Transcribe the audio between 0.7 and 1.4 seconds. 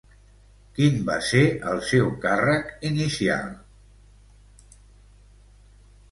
Quin va